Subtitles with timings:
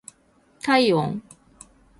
[0.63, 1.21] 体温